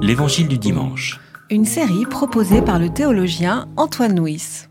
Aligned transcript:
L'Évangile 0.00 0.48
du 0.48 0.56
dimanche. 0.56 1.20
Une 1.50 1.64
série 1.64 2.06
proposée 2.06 2.62
par 2.62 2.78
le 2.78 2.88
théologien 2.88 3.68
Antoine 3.76 4.18
Nuis. 4.18 4.66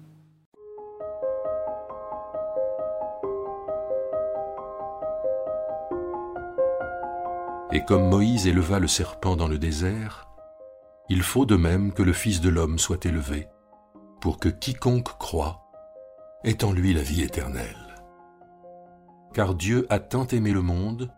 Et 7.72 7.84
comme 7.86 8.10
Moïse 8.10 8.48
éleva 8.48 8.80
le 8.80 8.88
serpent 8.88 9.36
dans 9.36 9.48
le 9.48 9.60
désert, 9.60 10.28
il 11.10 11.22
faut 11.22 11.46
de 11.46 11.56
même 11.56 11.94
que 11.94 12.04
le 12.04 12.14
Fils 12.14 12.42
de 12.42 12.50
l'homme 12.50 12.80
soit 12.80 13.06
élevé, 13.06 13.48
pour 14.20 14.40
que 14.40 14.50
quiconque 14.50 15.18
croit 15.20 15.62
ait 16.44 16.64
en 16.64 16.72
lui 16.72 16.94
la 16.94 17.04
vie 17.04 17.22
éternelle. 17.22 17.96
Car 19.34 19.54
Dieu 19.54 19.86
a 19.90 20.00
tant 20.00 20.26
aimé 20.28 20.52
le 20.52 20.62
monde 20.62 21.14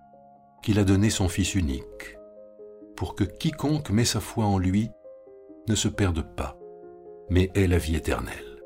qu'il 0.61 0.79
a 0.79 0.83
donné 0.83 1.09
son 1.09 1.29
Fils 1.29 1.55
unique, 1.55 2.18
pour 2.99 3.15
que 3.15 3.23
quiconque 3.23 3.91
met 3.91 4.03
sa 4.03 4.19
foi 4.19 4.43
en 4.43 4.57
lui 4.57 4.91
ne 5.69 5.75
se 5.75 5.87
perde 5.87 6.21
pas, 6.35 6.57
mais 7.29 7.49
ait 7.55 7.65
la 7.65 7.77
vie 7.77 7.95
éternelle. 7.95 8.61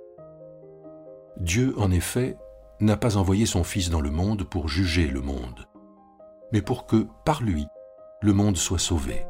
Dieu, 1.37 1.75
en 1.77 1.91
effet, 1.91 2.35
n'a 2.79 2.97
pas 2.97 3.17
envoyé 3.17 3.45
son 3.45 3.63
Fils 3.63 3.91
dans 3.91 4.01
le 4.01 4.09
monde 4.09 4.43
pour 4.43 4.69
juger 4.69 5.05
le 5.05 5.21
monde, 5.21 5.67
mais 6.51 6.63
pour 6.63 6.87
que, 6.87 7.05
par 7.25 7.43
lui, 7.43 7.67
le 8.23 8.33
monde 8.33 8.57
soit 8.57 8.79
sauvé. 8.79 9.23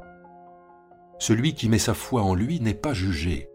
Celui 1.20 1.54
qui 1.54 1.68
met 1.68 1.80
sa 1.80 1.94
foi 1.94 2.22
en 2.22 2.34
lui 2.34 2.62
n'est 2.62 2.74
pas 2.74 2.94
jugé, 2.94 3.50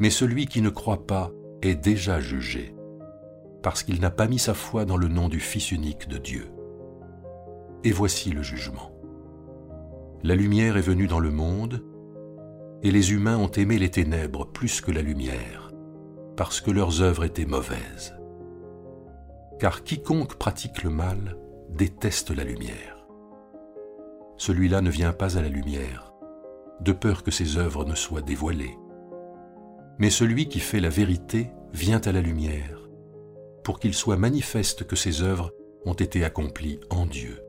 mais 0.00 0.10
celui 0.10 0.46
qui 0.46 0.60
ne 0.60 0.70
croit 0.70 1.06
pas 1.06 1.30
est 1.62 1.76
déjà 1.76 2.18
jugé, 2.18 2.74
parce 3.62 3.84
qu'il 3.84 4.00
n'a 4.00 4.10
pas 4.10 4.26
mis 4.26 4.40
sa 4.40 4.54
foi 4.54 4.86
dans 4.86 4.96
le 4.96 5.06
nom 5.06 5.28
du 5.28 5.38
Fils 5.38 5.70
unique 5.70 6.08
de 6.08 6.18
Dieu. 6.18 6.50
Et 7.84 7.92
voici 7.92 8.30
le 8.32 8.42
jugement. 8.42 8.90
La 10.24 10.36
lumière 10.36 10.76
est 10.76 10.82
venue 10.82 11.08
dans 11.08 11.18
le 11.18 11.32
monde, 11.32 11.82
et 12.84 12.92
les 12.92 13.12
humains 13.12 13.38
ont 13.38 13.50
aimé 13.50 13.76
les 13.76 13.90
ténèbres 13.90 14.46
plus 14.46 14.80
que 14.80 14.92
la 14.92 15.02
lumière, 15.02 15.72
parce 16.36 16.60
que 16.60 16.70
leurs 16.70 17.02
œuvres 17.02 17.24
étaient 17.24 17.44
mauvaises. 17.44 18.14
Car 19.58 19.82
quiconque 19.82 20.36
pratique 20.36 20.84
le 20.84 20.90
mal 20.90 21.36
déteste 21.70 22.30
la 22.30 22.44
lumière. 22.44 23.04
Celui-là 24.36 24.80
ne 24.80 24.90
vient 24.90 25.12
pas 25.12 25.38
à 25.38 25.42
la 25.42 25.48
lumière, 25.48 26.12
de 26.80 26.92
peur 26.92 27.24
que 27.24 27.32
ses 27.32 27.56
œuvres 27.56 27.84
ne 27.84 27.96
soient 27.96 28.22
dévoilées. 28.22 28.78
Mais 29.98 30.10
celui 30.10 30.48
qui 30.48 30.60
fait 30.60 30.80
la 30.80 30.88
vérité 30.88 31.50
vient 31.72 32.00
à 32.00 32.12
la 32.12 32.20
lumière, 32.20 32.88
pour 33.64 33.80
qu'il 33.80 33.92
soit 33.92 34.16
manifeste 34.16 34.86
que 34.86 34.96
ses 34.96 35.22
œuvres 35.22 35.50
ont 35.84 35.94
été 35.94 36.24
accomplies 36.24 36.78
en 36.90 37.06
Dieu. 37.06 37.42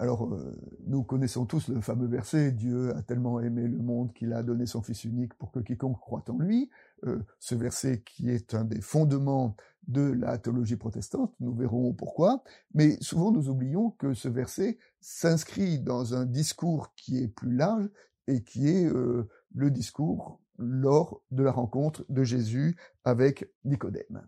Alors, 0.00 0.32
euh, 0.32 0.56
nous 0.86 1.02
connaissons 1.02 1.44
tous 1.44 1.66
le 1.68 1.80
fameux 1.80 2.06
verset 2.06 2.52
Dieu 2.52 2.94
a 2.94 3.02
tellement 3.02 3.40
aimé 3.40 3.66
le 3.66 3.78
monde 3.78 4.12
qu'il 4.12 4.32
a 4.32 4.44
donné 4.44 4.64
son 4.64 4.80
Fils 4.80 5.02
unique 5.02 5.34
pour 5.34 5.50
que 5.50 5.58
quiconque 5.58 5.98
croit 5.98 6.24
en 6.28 6.38
lui. 6.38 6.70
Euh, 7.04 7.18
ce 7.40 7.56
verset 7.56 8.02
qui 8.02 8.30
est 8.30 8.54
un 8.54 8.62
des 8.62 8.80
fondements 8.80 9.56
de 9.88 10.02
la 10.02 10.38
théologie 10.38 10.76
protestante, 10.76 11.34
nous 11.40 11.52
verrons 11.52 11.92
pourquoi. 11.94 12.44
Mais 12.74 12.96
souvent, 13.00 13.32
nous 13.32 13.48
oublions 13.48 13.90
que 13.90 14.14
ce 14.14 14.28
verset 14.28 14.78
s'inscrit 15.00 15.80
dans 15.80 16.14
un 16.14 16.26
discours 16.26 16.94
qui 16.94 17.18
est 17.18 17.28
plus 17.28 17.56
large 17.56 17.90
et 18.28 18.44
qui 18.44 18.68
est 18.68 18.86
euh, 18.86 19.28
le 19.52 19.72
discours 19.72 20.40
lors 20.58 21.22
de 21.32 21.42
la 21.42 21.50
rencontre 21.50 22.04
de 22.08 22.22
Jésus 22.22 22.76
avec 23.02 23.50
Nicodème. 23.64 24.22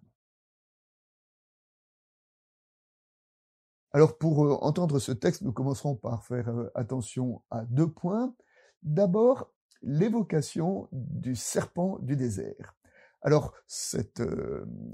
Alors 3.93 4.19
pour 4.19 4.45
euh, 4.45 4.57
entendre 4.61 4.99
ce 4.99 5.13
texte, 5.13 5.43
nous 5.43 5.53
commencerons 5.53 5.97
par 5.97 6.25
faire 6.25 6.49
euh, 6.49 6.71
attention 6.75 7.43
à 7.51 7.65
deux 7.65 7.89
points. 7.89 8.35
D'abord, 8.83 9.53
l'évocation 9.83 10.89
du 10.93 11.35
serpent 11.35 11.99
du 12.01 12.17
désert. 12.17 12.77
Alors 13.23 13.53
cette, 13.67 14.23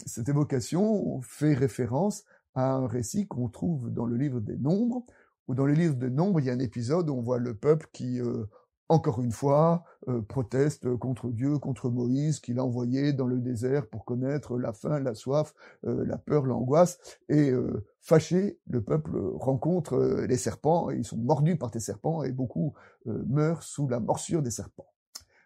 cette 0.04 0.28
évocation 0.28 1.20
fait 1.22 1.54
référence 1.54 2.24
à 2.54 2.72
un 2.72 2.88
récit 2.88 3.28
qu'on 3.28 3.48
trouve 3.48 3.90
dans 3.90 4.06
le 4.06 4.16
livre 4.16 4.40
des 4.40 4.56
Nombres, 4.56 5.04
où 5.46 5.54
dans 5.54 5.66
le 5.66 5.74
livre 5.74 5.94
des 5.94 6.10
Nombres, 6.10 6.40
il 6.40 6.46
y 6.46 6.50
a 6.50 6.52
un 6.52 6.58
épisode 6.58 7.08
où 7.08 7.14
on 7.14 7.22
voit 7.22 7.38
le 7.38 7.54
peuple 7.54 7.86
qui 7.92 8.20
encore 8.88 9.20
une 9.20 9.32
fois, 9.32 9.84
euh, 10.08 10.22
proteste 10.22 10.94
contre 10.96 11.28
Dieu, 11.30 11.58
contre 11.58 11.90
Moïse, 11.90 12.38
qu'il 12.38 12.58
a 12.58 12.64
envoyé 12.64 13.12
dans 13.12 13.26
le 13.26 13.40
désert 13.40 13.88
pour 13.88 14.04
connaître 14.04 14.58
la 14.58 14.72
faim, 14.72 15.00
la 15.00 15.14
soif, 15.14 15.54
euh, 15.86 16.04
la 16.06 16.18
peur, 16.18 16.46
l'angoisse. 16.46 16.98
Et 17.28 17.50
euh, 17.50 17.84
fâché, 18.00 18.60
le 18.68 18.82
peuple 18.82 19.16
rencontre 19.34 20.24
les 20.28 20.36
serpents, 20.36 20.90
et 20.90 20.96
ils 20.96 21.04
sont 21.04 21.16
mordus 21.16 21.56
par 21.56 21.72
ces 21.72 21.80
serpents, 21.80 22.22
et 22.22 22.30
beaucoup 22.30 22.74
meurent 23.04 23.62
sous 23.62 23.88
la 23.88 23.98
morsure 23.98 24.42
des 24.42 24.50
serpents. 24.50 24.86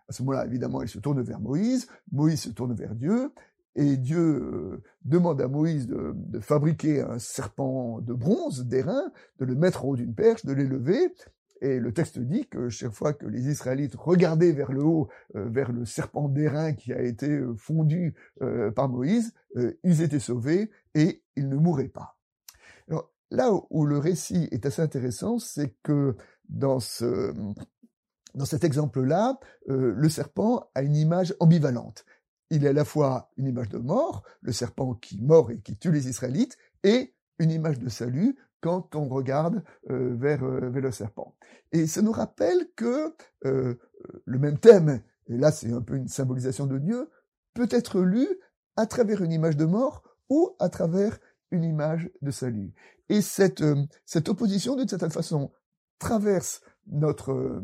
À 0.08 0.12
ce 0.12 0.22
moment-là, 0.22 0.44
évidemment, 0.44 0.82
il 0.82 0.88
se 0.88 0.98
tourne 0.98 1.22
vers 1.22 1.40
Moïse, 1.40 1.88
Moïse 2.12 2.42
se 2.42 2.50
tourne 2.50 2.74
vers 2.74 2.94
Dieu, 2.94 3.32
et 3.76 3.96
Dieu 3.96 4.82
demande 5.04 5.40
à 5.40 5.48
Moïse 5.48 5.86
de, 5.86 6.12
de, 6.14 6.40
fabriquer 6.40 7.00
un 7.00 7.18
serpent 7.18 8.00
de 8.00 8.12
bronze, 8.12 8.66
d'airain, 8.66 9.04
de 9.38 9.44
le 9.44 9.54
mettre 9.54 9.84
au 9.84 9.90
haut 9.90 9.96
d'une 9.96 10.14
perche, 10.14 10.44
de 10.44 10.52
l'élever, 10.52 11.14
et 11.60 11.78
le 11.78 11.92
texte 11.92 12.18
dit 12.18 12.46
que 12.46 12.68
chaque 12.68 12.92
fois 12.92 13.12
que 13.12 13.26
les 13.26 13.48
Israélites 13.48 13.94
regardaient 13.94 14.52
vers 14.52 14.72
le 14.72 14.82
haut, 14.82 15.08
euh, 15.36 15.48
vers 15.48 15.72
le 15.72 15.84
serpent 15.84 16.28
d'airain 16.28 16.72
qui 16.72 16.92
a 16.92 17.02
été 17.02 17.28
euh, 17.28 17.54
fondu 17.54 18.14
euh, 18.42 18.70
par 18.70 18.88
Moïse, 18.88 19.34
ils 19.82 20.00
étaient 20.00 20.20
sauvés 20.20 20.70
et 20.94 21.24
ils 21.34 21.48
ne 21.48 21.56
mouraient 21.56 21.88
pas. 21.88 22.16
Là 23.32 23.50
où 23.70 23.86
le 23.86 23.98
récit 23.98 24.48
est 24.50 24.66
assez 24.66 24.82
intéressant, 24.82 25.38
c'est 25.38 25.76
que 25.82 26.16
dans 26.48 26.80
ce 26.80 27.32
dans 28.34 28.44
cet 28.44 28.62
exemple-là, 28.62 29.38
le 29.66 30.08
serpent 30.08 30.70
a 30.76 30.82
une 30.82 30.94
image 30.94 31.34
ambivalente. 31.40 32.04
Il 32.50 32.64
est 32.64 32.68
à 32.68 32.72
la 32.72 32.84
fois 32.84 33.30
une 33.36 33.46
image 33.46 33.68
de 33.68 33.78
mort, 33.78 34.22
le 34.40 34.52
serpent 34.52 34.94
qui 34.94 35.20
mord 35.20 35.50
et 35.50 35.60
qui 35.60 35.76
tue 35.76 35.90
les 35.90 36.08
Israélites, 36.08 36.56
et 36.84 37.14
une 37.40 37.50
image 37.50 37.80
de 37.80 37.88
salut, 37.88 38.36
quand 38.60 38.94
on 38.94 39.08
regarde 39.08 39.64
vers, 39.88 40.44
vers, 40.44 40.82
le 40.82 40.92
serpent. 40.92 41.29
Et 41.72 41.86
ça 41.86 42.02
nous 42.02 42.12
rappelle 42.12 42.66
que 42.76 43.14
euh, 43.44 43.74
le 44.24 44.38
même 44.38 44.58
thème, 44.58 45.02
et 45.28 45.36
là 45.36 45.52
c'est 45.52 45.72
un 45.72 45.82
peu 45.82 45.96
une 45.96 46.08
symbolisation 46.08 46.66
de 46.66 46.78
Dieu, 46.78 47.08
peut 47.54 47.68
être 47.70 48.00
lu 48.00 48.26
à 48.76 48.86
travers 48.86 49.22
une 49.22 49.32
image 49.32 49.56
de 49.56 49.64
mort 49.64 50.02
ou 50.28 50.56
à 50.58 50.68
travers 50.68 51.18
une 51.50 51.64
image 51.64 52.10
de 52.22 52.30
salut. 52.30 52.72
Et 53.08 53.22
cette, 53.22 53.64
cette 54.04 54.28
opposition, 54.28 54.76
d'une 54.76 54.88
certaine 54.88 55.10
façon, 55.10 55.50
traverse 55.98 56.62
notre, 56.86 57.60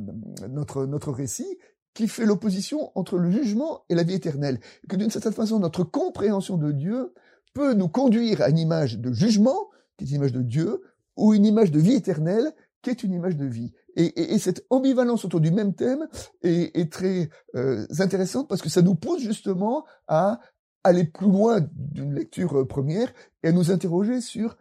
notre, 0.48 0.86
notre 0.86 1.12
récit 1.12 1.58
qui 1.94 2.08
fait 2.08 2.26
l'opposition 2.26 2.92
entre 2.94 3.16
le 3.16 3.30
jugement 3.30 3.84
et 3.88 3.94
la 3.94 4.02
vie 4.02 4.14
éternelle. 4.14 4.60
Que 4.88 4.96
d'une 4.96 5.10
certaine 5.10 5.32
façon, 5.32 5.58
notre 5.58 5.82
compréhension 5.82 6.58
de 6.58 6.70
Dieu 6.70 7.14
peut 7.54 7.72
nous 7.72 7.88
conduire 7.88 8.42
à 8.42 8.50
une 8.50 8.58
image 8.58 8.98
de 8.98 9.12
jugement, 9.12 9.70
qui 9.96 10.04
est 10.04 10.08
une 10.08 10.16
image 10.16 10.32
de 10.32 10.42
Dieu, 10.42 10.82
ou 11.16 11.32
une 11.32 11.46
image 11.46 11.70
de 11.70 11.80
vie 11.80 11.94
éternelle, 11.94 12.52
qui 12.82 12.90
est 12.90 13.02
une 13.02 13.12
image 13.12 13.36
de 13.36 13.46
vie. 13.46 13.72
Et, 13.96 14.34
et, 14.34 14.38
cette 14.38 14.64
ambivalence 14.70 15.24
autour 15.24 15.40
du 15.40 15.50
même 15.50 15.74
thème 15.74 16.06
est, 16.42 16.92
très 16.92 17.30
euh, 17.54 17.86
intéressante 17.98 18.48
parce 18.48 18.62
que 18.62 18.68
ça 18.68 18.82
nous 18.82 18.94
pousse 18.94 19.22
justement 19.22 19.86
à 20.06 20.40
aller 20.84 21.04
plus 21.04 21.26
loin 21.26 21.66
d'une 21.72 22.14
lecture 22.14 22.60
euh, 22.60 22.66
première 22.66 23.12
et 23.42 23.48
à 23.48 23.52
nous 23.52 23.70
interroger 23.70 24.20
sur 24.20 24.56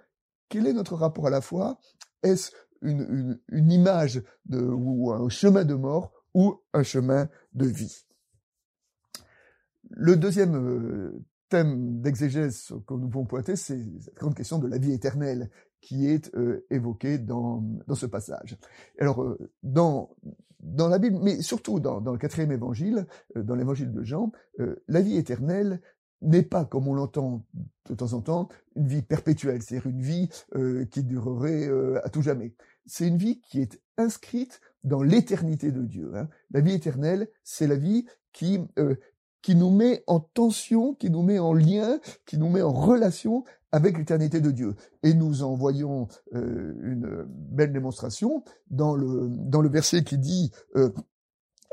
quel 0.50 0.68
est 0.68 0.74
notre 0.74 0.96
rapport 0.96 1.28
à 1.28 1.30
la 1.30 1.42
foi. 1.42 1.80
Est-ce 2.24 2.52
une, 2.82 3.40
image 3.52 4.24
ou 4.52 5.12
un 5.12 5.30
chemin 5.30 5.66
de 5.66 5.74
mort 5.74 6.12
ou 6.34 6.62
un 6.74 6.84
chemin 6.84 7.28
de 7.54 7.66
vie? 7.66 8.06
Le 9.90 10.16
deuxième 10.16 10.56
euh, 10.56 11.26
thème 11.50 12.02
d'exégèse 12.02 12.74
que 12.88 12.94
nous 12.94 13.10
pouvons 13.10 13.26
pointer, 13.26 13.56
c'est 13.56 13.80
cette 14.02 14.16
grande 14.16 14.36
question 14.36 14.60
de 14.60 14.68
la 14.68 14.78
vie 14.78 14.94
éternelle 14.94 15.50
qui 15.86 16.08
est 16.08 16.34
euh, 16.36 16.66
évoquée 16.72 17.20
dans, 17.20 17.64
dans 17.86 17.94
ce 17.94 18.08
passage. 18.08 18.58
Alors, 19.00 19.22
euh, 19.22 19.38
dans, 19.62 20.10
dans 20.60 20.88
la 20.88 20.98
Bible, 20.98 21.20
mais 21.22 21.44
surtout 21.44 21.80
dans, 21.80 22.02
dans 22.02 22.12
le 22.12 22.18
quatrième 22.18 22.52
évangile, 22.52 23.06
euh, 23.38 23.44
dans 23.44 23.54
l'évangile 23.54 23.92
de 23.92 24.04
Jean, 24.04 24.32
la 24.88 25.02
vie 25.02 25.16
éternelle 25.16 25.80
n'est 26.24 26.42
pas, 26.42 26.66
comme 26.66 26.88
on 26.88 26.96
l'entend 26.96 27.46
de 27.88 27.94
temps 27.94 28.14
en 28.14 28.22
temps, 28.22 28.50
une 28.76 28.88
vie 28.88 29.04
perpétuelle, 29.04 29.62
c'est-à-dire 29.62 29.88
une 29.88 30.02
vie 30.02 30.30
qui 30.90 31.04
durerait 31.04 31.70
à 32.04 32.10
tout 32.10 32.24
jamais. 32.24 32.56
C'est 32.88 33.08
une 33.08 33.18
vie 33.18 33.42
qui 33.42 33.62
est 33.62 33.80
inscrite 33.98 34.60
dans 34.84 35.04
l'éternité 35.04 35.72
de 35.72 35.84
Dieu. 35.84 36.16
Hein. 36.16 36.30
La 36.50 36.62
vie 36.62 36.74
éternelle, 36.74 37.28
c'est 37.44 37.68
la 37.68 37.76
vie 37.76 38.06
qui 38.32 38.60
qui 39.46 39.54
nous 39.54 39.70
met 39.70 40.04
en 40.08 40.20
tension, 40.20 40.96
qui 40.96 41.12
nous 41.12 41.22
met 41.22 41.38
en 41.38 41.54
lien, 41.54 42.00
qui 42.26 42.40
nous 42.40 42.50
met 42.50 42.64
en 42.64 42.74
relation 42.74 43.44
avec 43.76 43.98
l'éternité 43.98 44.40
de 44.40 44.52
Dieu. 44.52 44.76
Et 45.04 45.14
nous 45.14 45.44
en 45.44 45.54
voyons 45.54 46.08
euh, 46.34 46.74
une 46.82 47.26
belle 47.28 47.74
démonstration 47.74 48.46
dans 48.72 48.96
le, 48.96 49.28
dans 49.30 49.60
le 49.60 49.68
verset 49.68 50.06
qui 50.06 50.18
dit 50.18 50.54
euh, 50.78 50.92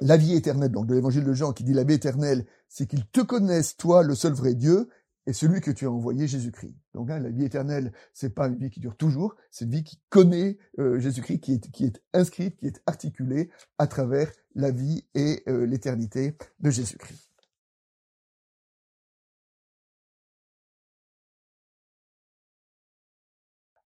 la 0.00 0.16
vie 0.16 0.34
éternelle, 0.34 0.72
donc 0.72 0.88
de 0.88 0.94
l'évangile 0.96 1.22
de 1.22 1.32
Jean 1.32 1.52
qui 1.52 1.62
dit 1.62 1.72
la 1.72 1.84
vie 1.84 1.94
éternelle, 1.94 2.44
c'est 2.68 2.88
qu'ils 2.88 3.06
te 3.06 3.20
connaissent, 3.20 3.76
toi, 3.76 4.02
le 4.02 4.16
seul 4.16 4.32
vrai 4.32 4.54
Dieu, 4.54 4.88
et 5.28 5.32
celui 5.32 5.60
que 5.60 5.70
tu 5.70 5.86
as 5.86 5.92
envoyé, 5.92 6.26
Jésus-Christ. 6.26 6.74
Donc 6.92 7.08
hein, 7.08 7.20
la 7.20 7.30
vie 7.30 7.44
éternelle, 7.44 7.92
c'est 8.12 8.34
pas 8.34 8.48
une 8.48 8.56
vie 8.56 8.70
qui 8.70 8.80
dure 8.80 8.96
toujours, 8.96 9.36
c'est 9.52 9.64
une 9.66 9.70
vie 9.70 9.84
qui 9.84 10.00
connaît 10.08 10.58
euh, 10.80 10.98
Jésus-Christ, 10.98 11.38
qui 11.38 11.52
est, 11.52 11.70
qui 11.70 11.84
est 11.84 12.02
inscrite, 12.14 12.56
qui 12.56 12.66
est 12.66 12.82
articulée 12.86 13.48
à 13.78 13.86
travers 13.86 14.28
la 14.56 14.72
vie 14.72 15.06
et 15.14 15.44
l'éternité 15.46 16.36
de 16.58 16.70
Jésus-Christ. 16.70 17.31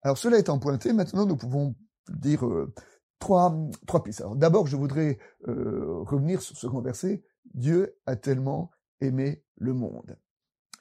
Alors 0.04 0.18
cela 0.18 0.38
étant 0.38 0.58
pointé, 0.58 0.92
maintenant 0.92 1.26
nous 1.26 1.36
pouvons 1.36 1.74
dire 2.08 2.46
euh, 2.46 2.72
trois, 3.18 3.56
trois 3.86 4.04
pistes. 4.04 4.20
Alors 4.20 4.36
d'abord, 4.36 4.66
je 4.66 4.76
voudrais 4.76 5.18
revenir 5.46 6.40
sur 6.42 6.56
ce 6.56 6.66
grand 6.66 6.82
verset. 6.82 7.24
Dieu 7.54 7.96
a 8.06 8.16
tellement 8.16 8.70
aimé 9.00 9.42
le 9.56 9.74
monde 9.74 10.16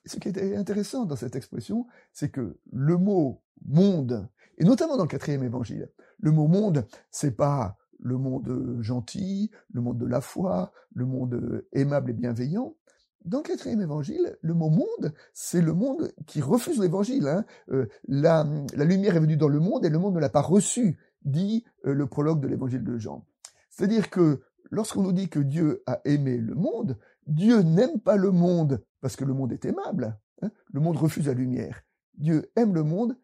ce 0.06 0.18
qui 0.18 0.30
est 0.30 0.56
intéressant 0.56 1.06
dans 1.06 1.16
cette 1.16 1.36
expression, 1.36 1.88
c'est 2.12 2.30
que 2.30 2.60
le 2.72 2.98
mot 2.98 3.42
monde, 3.66 4.28
et 4.58 4.66
notamment 4.66 4.98
dans 4.98 5.04
le 5.04 5.10
quatrième 5.10 5.44
évangile, 5.44 5.90
le 6.20 6.32
mot 6.32 6.48
monde, 6.48 6.86
c'est 7.10 7.36
pas 7.36 7.78
le 8.00 8.18
monde 8.18 8.80
gentil, 8.82 9.52
le 9.72 9.82
monde 9.82 9.98
de 9.98 10.06
la 10.06 10.20
foi, 10.20 10.74
le 10.94 11.06
monde 11.06 11.66
aimable 11.72 12.12
et 12.12 12.14
bienveillant. 12.14 12.76
Dans 13.26 13.38
le 13.38 13.44
quatrième 13.44 13.82
évangile, 13.82 14.38
le 14.42 14.54
mot 14.54 14.70
monde, 14.70 15.14
c'est 15.34 15.62
le 15.62 15.74
monde 15.74 16.12
qui 16.28 16.42
refuse 16.42 16.80
l'évangile. 16.80 17.28
Hein. 17.28 17.46
Euh, 17.72 17.88
la, 18.08 18.44
lumière 18.76 19.16
est 19.16 19.22
venue 19.22 19.38
dans 19.38 19.48
le 19.48 19.60
monde 19.60 19.86
et 19.86 19.90
le 19.90 20.00
monde 20.00 20.16
ne 20.16 20.20
l'a 20.20 20.30
pas 20.30 20.42
reçu, 20.42 20.98
dit 21.24 21.64
euh, 21.86 21.94
le 21.94 22.08
prologue 22.08 22.42
de 22.42 22.48
l'évangile 22.48 22.84
de 22.84 22.98
Jean. 22.98 23.26
C'est-à-dire 23.70 24.10
que 24.10 24.42
lorsqu'on 24.72 25.04
nous 25.04 25.14
dit 25.14 25.30
que 25.30 25.40
Dieu 25.40 25.84
a 25.86 26.02
aimé 26.04 26.38
le 26.38 26.54
monde, 26.54 26.98
Dieu 27.26 27.62
n'aime 27.62 28.00
pas 28.02 28.18
le 28.18 28.32
monde 28.32 28.84
parce 29.00 29.16
que 29.16 29.24
le 29.24 29.34
monde 29.34 29.54
est 29.54 29.66
aimable. 29.66 30.18
Hein. 30.42 30.52
le 30.74 30.82
monde 30.82 30.98
refuse 30.98 31.28
la 31.28 31.34
lumière. 31.34 31.84
Dieu 32.16 32.52
aime 32.58 32.74
le 32.74 32.84
monde 32.84 33.18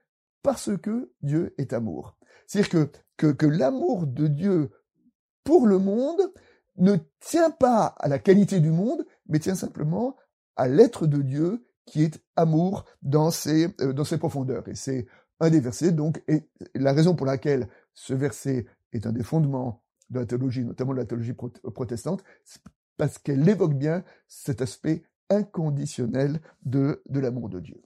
parce 0.44 0.70
que 0.78 1.12
Dieu 1.22 1.54
est 1.58 1.74
amour. 1.74 2.16
C'est-à-dire 2.48 2.90
que 3.18 3.46
l'amour 3.46 4.08
de 4.08 4.28
Dieu 4.28 4.72
pour 5.44 5.68
le 5.68 5.78
monde 5.78 6.22
ne 6.80 6.96
tient 7.20 7.52
pas 7.52 7.96
à 8.00 8.08
la 8.08 8.20
qualité 8.20 8.60
du 8.60 8.72
monde, 8.72 9.06
mais 9.30 9.40
tient 9.40 9.56
simplement 9.56 10.18
à 10.56 10.68
l'être 10.68 11.08
de 11.08 11.22
Dieu 11.22 11.66
qui 11.86 12.04
est 12.04 12.22
amour 12.36 12.86
dans 13.02 13.32
ses, 13.32 13.74
euh, 13.82 13.94
dans 13.94 14.04
ses 14.04 14.18
profondeurs. 14.18 14.68
Et 14.68 14.76
c'est 14.76 15.08
un 15.40 15.50
des 15.50 15.62
versets, 15.62 15.92
donc, 15.92 16.22
et 16.28 16.50
la 16.76 16.92
raison 16.92 17.16
pour 17.16 17.26
laquelle 17.26 17.70
ce 17.94 18.14
verset 18.14 18.66
est 18.92 19.06
un 19.06 19.14
des 19.14 19.24
fondements 19.24 19.82
de 20.10 20.20
la 20.20 20.26
théologie, 20.26 20.66
notamment 20.66 20.94
de 20.94 20.98
la 20.98 21.06
théologie 21.06 21.34
protestante, 21.34 22.24
parce 22.98 23.18
qu'elle 23.18 23.48
évoque 23.48 23.76
bien 23.76 24.04
cet 24.28 24.62
aspect 24.62 25.04
inconditionnel 25.30 26.42
de, 26.64 27.02
de 27.08 27.20
l'amour 27.20 27.50
de 27.50 27.60
Dieu. 27.60 27.82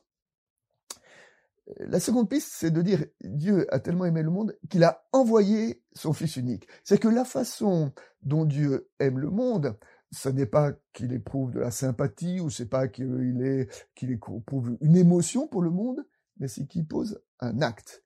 La 1.77 1.99
seconde 1.99 2.29
piste, 2.29 2.49
c'est 2.51 2.71
de 2.71 2.81
dire 2.81 3.05
Dieu 3.21 3.73
a 3.73 3.79
tellement 3.79 4.05
aimé 4.05 4.21
le 4.21 4.29
monde 4.29 4.57
qu'il 4.69 4.83
a 4.83 5.05
envoyé 5.13 5.81
son 5.93 6.11
Fils 6.11 6.35
unique. 6.35 6.67
C'est 6.83 6.99
que 6.99 7.07
la 7.07 7.23
façon 7.23 7.93
dont 8.21 8.45
Dieu 8.45 8.89
aime 8.99 9.19
le 9.19 9.29
monde, 9.29 9.77
ce 10.13 10.29
n'est 10.29 10.45
pas 10.45 10.73
qu'il 10.93 11.11
éprouve 11.11 11.51
de 11.51 11.59
la 11.59 11.71
sympathie 11.71 12.39
ou 12.39 12.49
c'est 12.49 12.69
pas 12.69 12.87
qu'il 12.87 13.41
est 13.41 13.67
qu'il 13.95 14.11
éprouve 14.11 14.77
une 14.81 14.95
émotion 14.95 15.47
pour 15.47 15.61
le 15.61 15.71
monde, 15.71 16.05
mais 16.37 16.47
c'est 16.47 16.67
qu'il 16.67 16.87
pose 16.87 17.21
un 17.39 17.61
acte. 17.61 18.03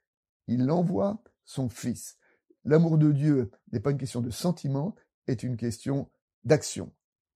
Il 0.48 0.70
envoie 0.72 1.22
son 1.44 1.70
Fils. 1.70 2.18
L'amour 2.64 2.98
de 2.98 3.12
Dieu 3.12 3.52
n'est 3.72 3.80
pas 3.80 3.92
une 3.92 3.98
question 3.98 4.22
de 4.22 4.30
sentiment, 4.30 4.96
est 5.28 5.44
une 5.44 5.58
question 5.58 6.10
d'action. 6.44 6.94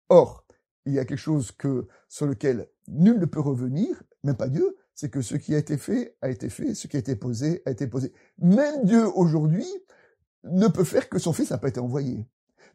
Or, 0.09 0.45
il 0.85 0.93
y 0.93 0.99
a 0.99 1.05
quelque 1.05 1.17
chose 1.17 1.51
que, 1.51 1.87
sur 2.07 2.25
lequel 2.25 2.67
nul 2.87 3.19
ne 3.19 3.25
peut 3.25 3.39
revenir, 3.39 4.03
même 4.23 4.37
pas 4.37 4.49
Dieu, 4.49 4.77
c'est 4.93 5.09
que 5.09 5.21
ce 5.21 5.35
qui 5.35 5.53
a 5.53 5.57
été 5.57 5.77
fait 5.77 6.17
a 6.21 6.29
été 6.29 6.49
fait, 6.49 6.75
ce 6.75 6.87
qui 6.87 6.95
a 6.95 6.99
été 6.99 7.15
posé 7.15 7.61
a 7.65 7.71
été 7.71 7.87
posé. 7.87 8.13
Même 8.37 8.85
Dieu 8.85 9.05
aujourd'hui 9.15 9.67
ne 10.43 10.67
peut 10.67 10.83
faire 10.83 11.09
que 11.09 11.19
son 11.19 11.33
Fils 11.33 11.51
n'a 11.51 11.57
pas 11.57 11.69
été 11.69 11.79
envoyé. 11.79 12.25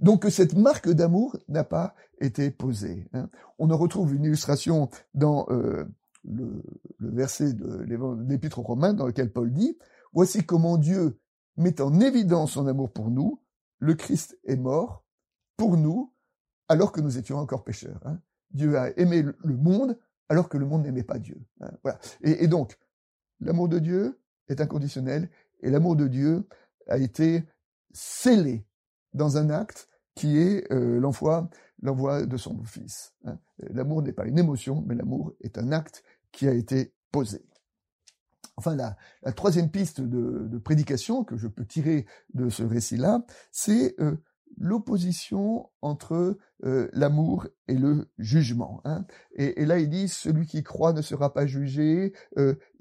Donc 0.01 0.27
cette 0.29 0.57
marque 0.57 0.89
d'amour 0.89 1.37
n'a 1.49 1.65
pas 1.65 1.95
été 2.21 2.51
posée. 2.51 3.09
Hein. 3.13 3.29
On 3.59 3.71
en 3.71 3.77
retrouve 3.77 4.15
une 4.15 4.25
illustration 4.25 4.89
dans 5.15 5.47
euh, 5.51 5.85
le, 6.25 6.63
le, 6.99 7.11
verset 7.11 7.53
de 7.53 7.83
l'Épître 8.29 8.59
aux 8.59 8.63
Romains 8.63 8.95
dans 8.95 9.07
lequel 9.07 9.33
Paul 9.33 9.53
dit 9.53 9.79
Voici 10.13 10.45
comment 10.45 10.79
Dieu 10.79 11.21
met 11.57 11.81
en 11.81 12.01
évidence 12.01 12.53
son 12.53 12.67
amour 12.67 12.93
pour 12.93 13.11
nous. 13.11 13.41
Le 13.79 13.95
Christ 13.95 14.39
est 14.45 14.57
mort 14.57 15.05
pour 15.57 15.77
nous 15.77 16.13
alors 16.69 16.93
que 16.93 17.01
nous 17.01 17.19
étions 17.19 17.39
encore 17.39 17.65
pécheurs. 17.65 18.01
Hein. 18.05 18.19
Dieu 18.51 18.79
a 18.79 18.91
aimé 18.99 19.23
le 19.23 19.57
monde 19.57 19.99
alors 20.29 20.49
que 20.49 20.59
le 20.59 20.67
monde 20.67 20.85
n'aimait 20.85 21.03
pas 21.03 21.19
Dieu. 21.19 21.41
Hein. 21.61 21.71
Voilà. 21.83 21.99
Et, 22.23 22.49
donc, 22.49 22.79
l'amour 23.41 23.69
de 23.69 23.79
Dieu 23.79 24.21
est 24.49 24.61
inconditionnel 24.61 25.31
et 25.61 25.71
l'amour 25.71 25.97
de 25.97 26.09
Dieu 26.09 26.49
a 26.89 26.99
été 26.99 27.45
scellé 27.93 28.67
dans 29.17 29.39
un 29.39 29.51
acte 29.51 29.89
qui 30.15 30.39
est 30.39 30.71
euh, 30.73 30.99
l'envoi, 30.99 31.49
l'envoi 31.83 32.27
de 32.27 32.37
son 32.37 32.63
Fils. 32.65 33.13
Hein. 33.25 33.39
L'amour 33.71 34.03
n'est 34.03 34.13
pas 34.13 34.27
une 34.27 34.39
émotion, 34.39 34.83
mais 34.87 34.95
l'amour 34.95 35.35
est 35.41 35.59
un 35.59 35.73
acte 35.73 36.03
qui 36.33 36.49
a 36.49 36.53
été 36.53 36.95
posé. 37.13 37.45
Enfin, 38.57 38.75
la, 38.75 38.97
troisième 39.33 39.71
piste 39.71 40.01
de, 40.01 40.59
prédication 40.59 41.25
que 41.25 41.37
je 41.37 41.47
peux 41.47 41.67
tirer 41.67 42.07
de 42.33 42.49
ce 42.49 42.63
récit-là, 42.63 43.27
c'est 43.51 43.95
euh, 44.01 44.17
l'opposition 44.57 45.69
entre 45.83 46.39
euh, 46.65 46.89
l'amour 46.95 47.47
et 47.69 47.75
le 47.75 48.09
jugement. 48.19 48.81
Hein. 48.85 49.05
Et, 49.35 49.61
et, 49.61 49.67
là, 49.67 49.79
il 49.79 49.91
dit, 49.91 50.09
celui 50.09 50.47
qui 50.47 50.63
croit 50.63 50.95
ne 50.95 51.03
sera 51.03 51.35
pas 51.35 51.47
jugé. 51.47 52.15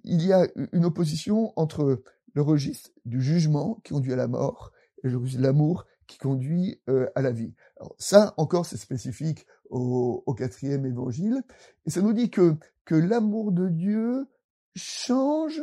Il 0.06 0.26
y 0.26 0.32
a 0.32 0.48
une 0.72 0.86
opposition 0.86 1.52
entre 1.58 2.02
le 2.34 2.42
registre 2.42 2.92
du 3.04 3.22
jugement 3.22 3.82
qui 3.84 3.94
conduit 3.94 4.14
à 4.14 4.18
la 4.18 4.28
mort 4.28 4.72
et 5.04 5.10
le 5.10 5.18
registre 5.18 5.42
de 5.42 5.48
l'amour 5.48 5.86
qui 6.08 6.18
conduit 6.18 6.82
euh, 6.90 7.08
à 7.16 7.22
la 7.22 7.32
vie. 7.32 7.54
Alors, 7.78 7.96
ça, 7.98 8.34
encore, 8.38 8.66
c'est 8.66 8.78
spécifique 8.78 9.46
au, 9.70 10.24
au, 10.26 10.34
quatrième 10.34 10.86
évangile. 10.86 11.44
Et 11.86 11.90
ça 11.90 12.02
nous 12.02 12.14
dit 12.14 12.30
que, 12.30 12.56
que 12.86 12.96
l'amour 12.96 13.52
de 13.52 13.68
Dieu 13.70 14.28
change 14.76 15.62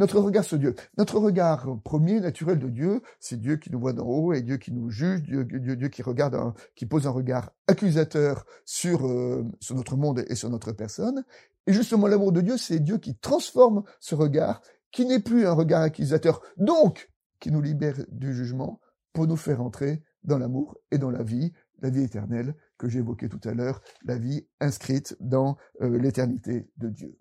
notre 0.00 0.18
regard 0.18 0.44
sur 0.44 0.58
Dieu. 0.58 0.74
Notre 0.96 1.18
regard 1.18 1.66
premier, 1.84 2.20
naturel 2.20 2.58
de 2.58 2.68
Dieu, 2.68 3.02
c'est 3.18 3.38
Dieu 3.38 3.56
qui 3.56 3.70
nous 3.70 3.78
voit 3.78 3.92
d'en 3.92 4.06
haut 4.06 4.32
et 4.32 4.40
Dieu 4.40 4.56
qui 4.56 4.72
nous 4.72 4.88
juge, 4.88 5.22
Dieu, 5.22 5.44
Dieu, 5.44 5.76
Dieu 5.76 5.88
qui 5.88 6.02
regarde, 6.02 6.54
qui 6.74 6.86
pose 6.86 7.06
un 7.06 7.10
regard 7.10 7.52
accusateur 7.66 8.46
sur, 8.64 9.06
euh, 9.06 9.44
sur 9.60 9.74
notre 9.74 9.96
monde 9.96 10.24
et 10.28 10.34
sur 10.34 10.48
notre 10.48 10.72
personne. 10.72 11.22
Et 11.66 11.72
justement, 11.72 12.06
l'amour 12.06 12.32
de 12.32 12.40
Dieu, 12.40 12.56
c'est 12.56 12.80
Dieu 12.80 12.96
qui 12.96 13.14
transforme 13.14 13.82
ce 14.00 14.14
regard, 14.14 14.62
qui 14.90 15.04
n'est 15.04 15.20
plus 15.20 15.46
un 15.46 15.52
regard 15.52 15.82
accusateur, 15.82 16.40
donc 16.56 17.10
qui 17.38 17.50
nous 17.50 17.60
libère 17.60 17.96
du 18.10 18.34
jugement 18.34 18.80
nous 19.26 19.36
faire 19.36 19.60
entrer 19.60 20.02
dans 20.24 20.38
l'amour 20.38 20.78
et 20.90 20.98
dans 20.98 21.10
la 21.10 21.22
vie, 21.22 21.52
la 21.80 21.90
vie 21.90 22.02
éternelle 22.02 22.54
que 22.78 22.88
j'évoquais 22.88 23.28
tout 23.28 23.40
à 23.44 23.54
l'heure, 23.54 23.80
la 24.04 24.18
vie 24.18 24.46
inscrite 24.60 25.16
dans 25.20 25.56
euh, 25.80 25.98
l'éternité 25.98 26.70
de 26.76 26.88
Dieu. 26.88 27.20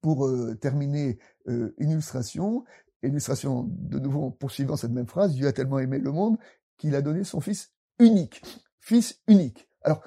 pour 0.00 0.26
euh, 0.26 0.54
terminer 0.54 1.18
euh, 1.48 1.74
une 1.78 1.90
illustration, 1.90 2.64
illustration 3.02 3.66
de 3.68 3.98
nouveau 3.98 4.24
en 4.24 4.30
poursuivant 4.30 4.76
cette 4.76 4.92
même 4.92 5.06
phrase, 5.06 5.34
Dieu 5.34 5.46
a 5.46 5.52
tellement 5.52 5.78
aimé 5.78 5.98
le 5.98 6.12
monde 6.12 6.38
qu'il 6.76 6.94
a 6.94 7.02
donné 7.02 7.24
son 7.24 7.40
Fils 7.40 7.72
unique, 7.98 8.42
Fils 8.80 9.20
unique. 9.26 9.68
Alors, 9.82 10.02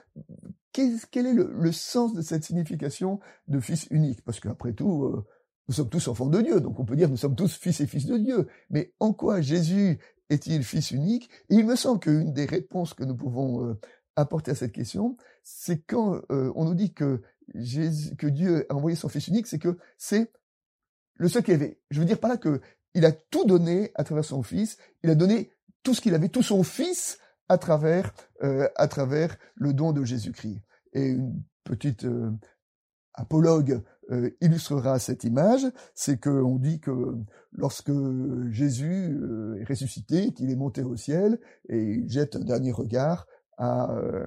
quel, 0.71 0.95
est 0.95 1.33
le, 1.33 1.51
le, 1.53 1.71
sens 1.71 2.13
de 2.13 2.21
cette 2.21 2.45
signification 2.45 3.19
de 3.47 3.59
Fils 3.59 3.87
unique? 3.91 4.23
Parce 4.23 4.39
qu'après 4.39 4.73
tout, 4.73 5.23
nous 5.67 5.75
sommes 5.75 5.89
tous 5.89 6.07
enfants 6.07 6.27
de 6.27 6.41
Dieu, 6.41 6.59
donc 6.59 6.79
on 6.79 6.85
peut 6.85 6.95
dire 6.95 7.09
nous 7.09 7.17
sommes 7.17 7.35
tous 7.35 7.55
fils 7.55 7.79
et 7.81 7.87
fils 7.87 8.05
de 8.05 8.17
Dieu. 8.17 8.47
Mais 8.69 8.93
en 8.99 9.13
quoi 9.13 9.41
Jésus 9.41 9.99
est-il 10.29 10.63
Fils 10.63 10.91
unique? 10.91 11.29
Et 11.49 11.55
il 11.55 11.65
me 11.65 11.75
semble 11.75 11.99
qu'une 11.99 12.33
des 12.33 12.45
réponses 12.45 12.93
que 12.93 13.03
nous 13.03 13.15
pouvons 13.15 13.65
euh, 13.65 13.79
apporter 14.15 14.51
à 14.51 14.55
cette 14.55 14.71
question, 14.71 15.17
c'est 15.43 15.81
quand 15.81 16.21
euh, 16.31 16.51
on 16.55 16.65
nous 16.65 16.75
dit 16.75 16.93
que 16.93 17.21
Dieu 17.53 18.65
a 18.69 18.75
envoyé 18.75 18.95
son 18.95 19.09
Fils 19.09 19.27
unique, 19.27 19.47
c'est 19.47 19.59
que 19.59 19.77
c'est 19.97 20.31
le 21.15 21.29
seul 21.29 21.43
qu'il 21.43 21.53
avait. 21.53 21.79
Je 21.89 21.99
veux 21.99 22.05
dire 22.05 22.19
par 22.19 22.29
là 22.29 22.37
que 22.37 22.61
il 22.93 23.05
a 23.05 23.11
tout 23.11 23.45
donné 23.45 23.91
à 23.95 24.03
travers 24.03 24.25
son 24.25 24.43
Fils. 24.43 24.77
Il 25.03 25.09
a 25.09 25.15
donné 25.15 25.51
tout 25.83 25.93
ce 25.93 26.01
qu'il 26.01 26.13
avait, 26.15 26.29
tout 26.29 26.43
son 26.43 26.63
Fils 26.63 27.19
à 27.47 27.57
travers 27.57 28.13
euh, 28.43 28.67
à 28.75 28.87
travers 28.87 29.37
le 29.55 29.73
don 29.73 29.93
de 29.93 30.03
Jésus-Christ. 30.03 30.59
Et 30.93 31.07
une 31.07 31.41
petite 31.63 32.05
apologue 33.13 33.81
euh, 34.11 34.29
illustrera 34.41 34.99
cette 34.99 35.23
image, 35.23 35.65
c'est 35.95 36.19
qu'on 36.19 36.57
dit 36.57 36.79
que 36.79 36.91
lorsque 37.53 37.91
Jésus 38.51 39.17
euh, 39.21 39.59
est 39.59 39.63
ressuscité, 39.63 40.31
qu'il 40.33 40.49
est 40.51 40.55
monté 40.55 40.83
au 40.83 40.95
ciel 40.95 41.39
et 41.69 41.81
il 41.81 42.09
jette 42.09 42.35
un 42.35 42.43
dernier 42.43 42.71
regard 42.71 43.27
à, 43.61 43.91
euh, 43.91 44.25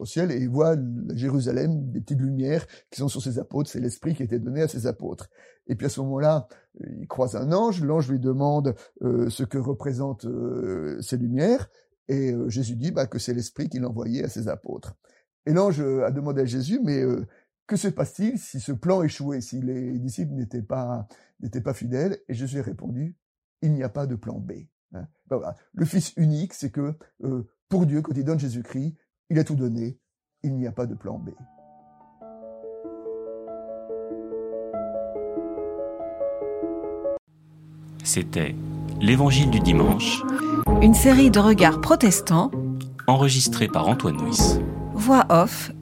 au 0.00 0.04
ciel 0.04 0.32
et 0.32 0.38
il 0.38 0.48
voit 0.48 0.76
Jérusalem, 1.14 1.92
des 1.92 2.00
petites 2.00 2.20
lumières 2.20 2.66
qui 2.90 2.98
sont 2.98 3.08
sur 3.08 3.22
ses 3.22 3.38
apôtres, 3.38 3.70
c'est 3.70 3.80
l'esprit 3.80 4.14
qui 4.14 4.22
a 4.22 4.24
été 4.24 4.40
donné 4.40 4.60
à 4.60 4.68
ses 4.68 4.86
apôtres. 4.88 5.30
Et 5.68 5.76
puis 5.76 5.86
à 5.86 5.88
ce 5.88 6.00
moment-là, 6.00 6.48
il 6.98 7.06
croise 7.06 7.36
un 7.36 7.52
ange, 7.52 7.82
l'ange 7.82 8.10
lui 8.10 8.18
demande 8.18 8.74
euh, 9.02 9.30
ce 9.30 9.44
que 9.44 9.58
représentent 9.58 10.24
euh, 10.24 11.00
ces 11.00 11.16
lumières, 11.16 11.70
et 12.08 12.34
Jésus 12.48 12.74
dit 12.74 12.90
bah, 12.90 13.06
que 13.06 13.20
c'est 13.20 13.32
l'esprit 13.32 13.68
qu'il 13.68 13.86
envoyait 13.86 14.24
à 14.24 14.28
ses 14.28 14.48
apôtres. 14.48 14.94
Et 15.46 15.52
l'ange 15.52 15.80
a 15.80 16.10
demandé 16.10 16.42
à 16.42 16.44
Jésus, 16.44 16.80
mais 16.84 17.02
que 17.66 17.76
se 17.76 17.88
passe-t-il 17.88 18.38
si 18.38 18.60
ce 18.60 18.72
plan 18.72 19.02
échouait, 19.02 19.40
si 19.40 19.60
les 19.60 19.98
disciples 19.98 20.34
n'étaient 20.34 20.62
pas, 20.62 21.06
n'étaient 21.40 21.60
pas 21.60 21.74
fidèles? 21.74 22.18
Et 22.28 22.34
Jésus 22.34 22.58
a 22.58 22.62
répondu, 22.62 23.16
il 23.62 23.72
n'y 23.72 23.82
a 23.82 23.88
pas 23.88 24.06
de 24.06 24.16
plan 24.16 24.38
B. 24.38 24.52
Hein. 24.94 25.06
Ben 25.28 25.36
voilà. 25.36 25.54
Le 25.72 25.84
Fils 25.84 26.12
unique, 26.16 26.54
c'est 26.54 26.70
que 26.70 26.96
pour 27.68 27.86
Dieu, 27.86 28.02
quand 28.02 28.12
il 28.16 28.24
donne 28.24 28.40
Jésus-Christ, 28.40 28.96
il 29.30 29.38
a 29.38 29.44
tout 29.44 29.54
donné, 29.54 29.98
il 30.42 30.56
n'y 30.56 30.66
a 30.66 30.72
pas 30.72 30.86
de 30.86 30.94
plan 30.94 31.18
B. 31.18 31.30
C'était 38.04 38.54
L'Évangile 39.00 39.50
du 39.50 39.60
dimanche, 39.60 40.22
une 40.80 40.94
série 40.94 41.30
de 41.30 41.38
regards 41.38 41.80
protestants, 41.80 42.50
enregistrée 43.06 43.68
par 43.68 43.88
Antoine 43.88 44.16
Nuis. 44.16 44.60
Voix 44.94 45.24
off, 45.28 45.72